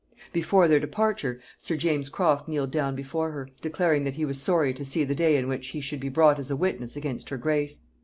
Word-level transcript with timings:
Before 0.33 0.67
their 0.67 0.79
departure 0.79 1.39
sir 1.59 1.75
James 1.75 2.09
Croft 2.09 2.47
kneeled 2.47 2.71
down 2.71 2.95
before 2.95 3.29
her, 3.33 3.49
declaring 3.61 4.03
that 4.03 4.15
he 4.15 4.25
was 4.25 4.41
sorry 4.41 4.73
to 4.73 4.83
see 4.83 5.03
the 5.03 5.13
day 5.13 5.37
in 5.37 5.47
which 5.47 5.67
he 5.67 5.79
should 5.79 5.99
be 5.99 6.09
brought 6.09 6.39
as 6.39 6.49
a 6.49 6.57
witness 6.57 6.95
against 6.97 7.29
her 7.29 7.37
grace. 7.37 7.81